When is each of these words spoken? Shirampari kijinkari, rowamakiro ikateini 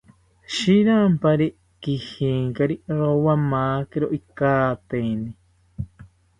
Shirampari 0.53 1.47
kijinkari, 1.81 2.75
rowamakiro 2.99 4.07
ikateini 4.19 5.29